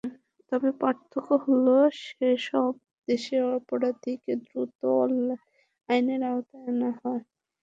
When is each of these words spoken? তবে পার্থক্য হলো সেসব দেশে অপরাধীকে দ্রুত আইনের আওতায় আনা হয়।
তবে 0.51 0.69
পার্থক্য 0.81 1.15
হলো 1.45 1.75
সেসব 2.01 2.71
দেশে 3.07 3.37
অপরাধীকে 3.55 4.33
দ্রুত 4.45 4.79
আইনের 5.89 6.21
আওতায় 6.29 6.65
আনা 6.71 6.89
হয়। 6.99 7.23